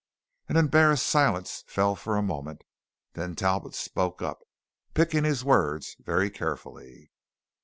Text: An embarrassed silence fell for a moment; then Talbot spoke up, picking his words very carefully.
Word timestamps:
An 0.49 0.57
embarrassed 0.57 1.05
silence 1.05 1.63
fell 1.67 1.95
for 1.95 2.17
a 2.17 2.23
moment; 2.23 2.63
then 3.13 3.35
Talbot 3.35 3.75
spoke 3.75 4.19
up, 4.19 4.39
picking 4.95 5.25
his 5.25 5.45
words 5.45 5.95
very 6.03 6.31
carefully. 6.31 7.11